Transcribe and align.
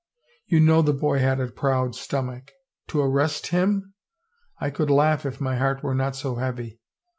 You 0.47 0.59
know 0.59 0.81
the 0.81 0.93
boy 0.93 1.19
had 1.19 1.39
a 1.39 1.45
proud 1.51 1.93
stomach!... 1.93 2.49
To 2.87 3.01
arrest 3.01 3.45
him! 3.53 3.93
I 4.59 4.71
could 4.71 4.89
laugh 4.89 5.27
if 5.27 5.39
my 5.39 5.57
heart 5.57 5.83
were 5.83 5.93
not 5.93 6.15
so 6.15 6.37
heavy. 6.37 6.79